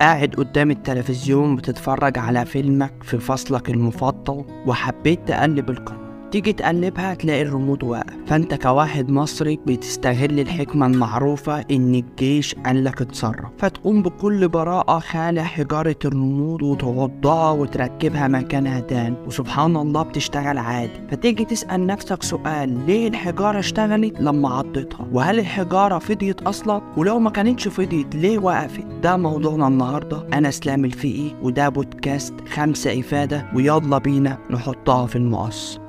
قاعد 0.00 0.34
قدام 0.34 0.70
التلفزيون 0.70 1.56
بتتفرج 1.56 2.18
على 2.18 2.44
فيلمك 2.44 2.92
في 3.02 3.18
فصلك 3.18 3.70
المفضل 3.70 4.44
وحبيت 4.66 5.28
تقلب 5.28 5.70
القناة. 5.70 5.97
تيجي 6.32 6.52
تقلبها 6.52 7.14
تلاقي 7.14 7.42
الريموت 7.42 7.84
واقف 7.84 8.14
فأنت 8.26 8.54
كواحد 8.54 9.10
مصري 9.10 9.58
بتستغل 9.66 10.40
الحكمة 10.40 10.86
المعروفة 10.86 11.60
إن 11.60 11.94
الجيش 11.94 12.54
قالك 12.54 13.00
اتصرف. 13.02 13.48
فتقوم 13.58 14.02
بكل 14.02 14.48
براءة 14.48 14.98
خالع 14.98 15.42
حجارة 15.42 15.96
الريموت 16.04 16.62
وتوضعها 16.62 17.50
وتركبها 17.50 18.28
مكانها 18.28 18.80
تاني. 18.80 19.16
وسبحان 19.26 19.76
الله 19.76 20.02
بتشتغل 20.02 20.58
عادي. 20.58 21.00
فتيجي 21.10 21.44
تسأل 21.44 21.86
نفسك 21.86 22.22
سؤال 22.22 22.86
ليه 22.86 23.08
الحجارة 23.08 23.58
اشتغلت 23.58 24.20
لما 24.20 24.48
عضتها؟ 24.48 25.06
وهل 25.12 25.38
الحجارة 25.38 25.98
فضيت 25.98 26.42
أصلا؟ 26.42 26.82
ولو 26.96 27.18
ما 27.18 27.30
كانتش 27.30 27.68
فضيت 27.68 28.14
ليه 28.14 28.38
وقفت؟ 28.38 28.86
ده 29.02 29.16
موضوعنا 29.16 29.68
النهاردة. 29.68 30.26
أنا 30.32 30.48
إسلام 30.48 30.84
الفقي 30.84 31.30
وده 31.42 31.68
بودكاست 31.68 32.34
خمسة 32.48 33.00
إفادة 33.00 33.46
ويلا 33.54 33.98
بينا 33.98 34.38
نحطها 34.50 35.06
في 35.06 35.16
المقص. 35.16 35.80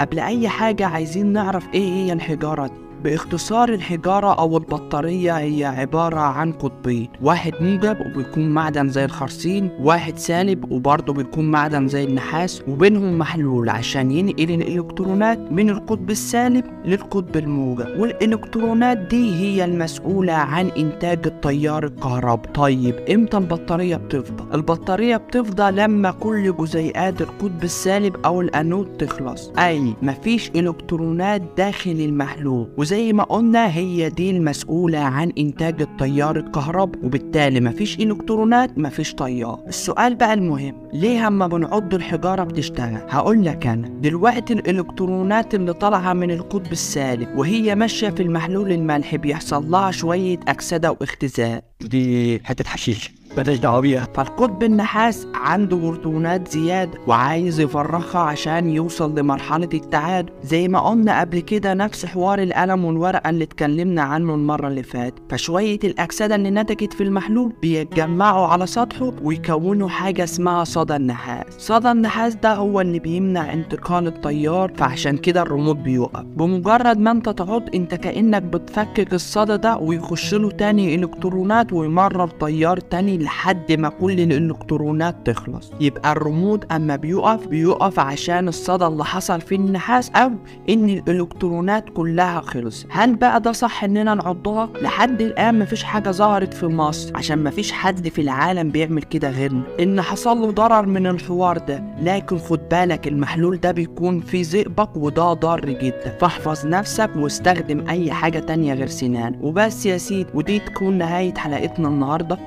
قبل 0.00 0.18
أي 0.18 0.48
حاجة 0.48 0.86
عايزين 0.86 1.32
نعرف 1.32 1.68
إيه 1.74 1.92
هي 1.92 2.12
الحجارة 2.12 2.66
دي 2.66 2.87
باختصار 3.04 3.68
الحجارة 3.68 4.34
أو 4.38 4.56
البطارية 4.56 5.38
هي 5.38 5.64
عبارة 5.64 6.20
عن 6.20 6.52
قطبين 6.52 7.08
واحد 7.22 7.52
موجب 7.60 7.96
وبيكون 8.00 8.48
معدن 8.48 8.88
زي 8.88 9.04
الخرسين 9.04 9.70
واحد 9.80 10.18
سالب 10.18 10.72
وبرضه 10.72 11.12
بيكون 11.12 11.50
معدن 11.50 11.88
زي 11.88 12.04
النحاس 12.04 12.62
وبينهم 12.68 13.18
محلول 13.18 13.68
عشان 13.68 14.10
ينقل 14.10 14.50
الإلكترونات 14.50 15.52
من 15.52 15.70
القطب 15.70 16.10
السالب 16.10 16.64
للقطب 16.84 17.36
الموجب. 17.36 17.86
والإلكترونات 18.00 18.98
دي 18.98 19.34
هي 19.34 19.64
المسؤولة 19.64 20.32
عن 20.32 20.66
إنتاج 20.68 21.26
التيار 21.26 21.84
الكهربي 21.84 22.48
طيب 22.48 22.94
إمتى 22.94 23.36
البطارية 23.36 23.96
بتفضى؟ 23.96 24.44
البطارية 24.54 25.16
بتفضى 25.16 25.70
لما 25.70 26.10
كل 26.10 26.56
جزيئات 26.56 27.20
القطب 27.20 27.64
السالب 27.64 28.16
أو 28.24 28.40
الأنود 28.40 28.86
تخلص. 28.96 29.50
أي 29.58 29.94
مفيش 30.02 30.50
إلكترونات 30.56 31.42
داخل 31.56 31.90
المحلول. 31.90 32.68
وزي 32.88 33.12
ما 33.12 33.22
قلنا 33.24 33.74
هي 33.76 34.10
دي 34.10 34.30
المسؤولة 34.30 34.98
عن 34.98 35.32
إنتاج 35.38 35.82
التيار 35.82 36.36
الكهربي 36.36 36.98
وبالتالي 37.02 37.60
مفيش 37.60 37.98
إلكترونات 37.98 38.78
مفيش 38.78 39.14
تيار. 39.14 39.60
السؤال 39.68 40.14
بقى 40.14 40.34
المهم 40.34 40.74
ليه 40.92 41.26
اما 41.26 41.46
بنعض 41.46 41.94
الحجارة 41.94 42.44
بتشتغل؟ 42.44 43.00
هقول 43.08 43.44
لك 43.44 43.66
أنا. 43.66 43.88
دلوقتي 43.88 44.52
الإلكترونات 44.52 45.54
اللي 45.54 45.72
طالعة 45.72 46.12
من 46.12 46.30
القطب 46.30 46.72
السالب 46.72 47.38
وهي 47.38 47.74
ماشية 47.74 48.08
في 48.10 48.22
المحلول 48.22 48.72
الملح 48.72 49.14
بيحصل 49.16 49.70
لها 49.70 49.90
شوية 49.90 50.40
أكسدة 50.48 50.90
واختزال. 51.00 51.62
دي 51.80 52.40
حتة 52.44 52.64
حشيش. 52.64 53.10
بلاش 53.36 53.58
دعوه 53.58 53.80
بيها 53.80 54.08
فالقطب 54.14 54.62
النحاس 54.62 55.26
عنده 55.34 55.76
بروتونات 55.76 56.48
زيادة 56.48 56.98
وعايز 57.06 57.60
يفرغها 57.60 58.18
عشان 58.18 58.70
يوصل 58.70 59.18
لمرحلة 59.18 59.68
التعادل 59.74 60.32
زي 60.42 60.68
ما 60.68 60.80
قلنا 60.80 61.20
قبل 61.20 61.38
كده 61.40 61.74
نفس 61.74 62.06
حوار 62.06 62.42
القلم 62.42 62.84
والورقة 62.84 63.30
اللي 63.30 63.44
اتكلمنا 63.44 64.02
عنه 64.02 64.34
المرة 64.34 64.68
اللي 64.68 64.82
فاتت. 64.82 65.14
فشوية 65.30 65.78
الأكسدة 65.84 66.34
اللي 66.34 66.50
نتجت 66.50 66.92
في 66.92 67.02
المحلول 67.02 67.52
بيتجمعوا 67.62 68.46
على 68.46 68.66
سطحه 68.66 69.12
ويكونوا 69.22 69.88
حاجة 69.88 70.24
اسمها 70.24 70.64
صدى 70.64 70.96
النحاس. 70.96 71.46
صدى 71.58 71.90
النحاس 71.90 72.34
ده 72.34 72.54
هو 72.54 72.80
اللي 72.80 72.98
بيمنع 72.98 73.52
انتقال 73.52 74.06
التيار 74.06 74.72
فعشان 74.76 75.16
كده 75.16 75.42
الريموت 75.42 75.76
بيوقف 75.76 76.22
بمجرد 76.24 76.98
ما 76.98 77.10
انت 77.10 77.28
تعض 77.28 77.62
انت 77.74 77.94
كأنك 77.94 78.42
بتفكك 78.42 79.14
الصدى 79.14 79.56
ده 79.56 79.76
ويخش 79.76 80.34
له 80.34 80.50
تاني 80.50 80.94
إلكترونات 80.94 81.72
ويمرر 81.72 82.28
تيار 82.28 82.80
تاني 82.80 83.17
لحد 83.22 83.72
ما 83.72 83.88
كل 83.88 84.20
الإلكترونات 84.20 85.16
تخلص. 85.24 85.72
يبقى 85.80 86.12
الرمود 86.12 86.64
أما 86.72 86.96
بيقف 86.96 87.46
بيقف 87.46 87.98
عشان 88.00 88.48
الصدى 88.48 88.86
اللي 88.86 89.04
حصل 89.04 89.40
في 89.40 89.54
النحاس 89.54 90.10
أو 90.10 90.30
إن 90.70 90.88
الإلكترونات 90.88 91.84
كلها 91.90 92.40
خلص 92.40 92.86
هل 92.90 93.16
بقى 93.16 93.40
ده 93.40 93.52
صح 93.52 93.84
إننا 93.84 94.14
نعضها؟ 94.14 94.68
لحد 94.82 95.20
الآن 95.20 95.58
مفيش 95.58 95.84
حاجة 95.84 96.10
ظهرت 96.10 96.54
في 96.54 96.66
مصر 96.66 97.16
عشان 97.16 97.44
مفيش 97.44 97.72
حد 97.72 98.08
في 98.08 98.20
العالم 98.20 98.70
بيعمل 98.70 99.02
كده 99.02 99.30
غيرنا. 99.30 99.62
إن 99.80 100.00
حصل 100.00 100.38
له 100.40 100.50
ضرر 100.50 100.86
من 100.86 101.06
الحوار 101.06 101.58
ده 101.58 101.82
لكن 102.02 102.38
خد 102.38 102.60
بالك 102.70 103.08
المحلول 103.08 103.56
ده 103.60 103.72
بيكون 103.72 104.20
فيه 104.20 104.42
زئبق 104.42 104.90
وده 104.96 105.32
ضار 105.32 105.60
جدا. 105.64 106.16
فاحفظ 106.20 106.66
نفسك 106.66 107.10
واستخدم 107.16 107.88
أي 107.88 108.12
حاجة 108.12 108.38
تانية 108.38 108.74
غير 108.74 108.86
سنان. 108.86 109.38
وبس 109.42 109.86
يا 109.86 109.98
سيدي 109.98 110.28
ودي 110.34 110.58
تكون 110.58 110.98
نهاية 110.98 111.34
حلقتنا 111.34 111.88
النهارده. 111.88 112.38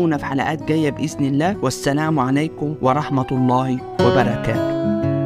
استنونا 0.00 0.16
في 0.16 0.26
حلقات 0.26 0.62
جاية 0.62 0.90
بإذن 0.90 1.24
الله 1.24 1.56
والسلام 1.62 2.18
عليكم 2.18 2.74
ورحمة 2.82 3.26
الله 3.32 3.78
وبركاته. 4.00 5.19